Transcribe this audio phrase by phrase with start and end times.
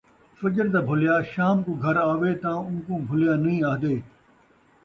[0.39, 3.95] فجر دا بھلیا شام کوں گھر آوے تاں اون٘کوں بھلیا نئیں آہدے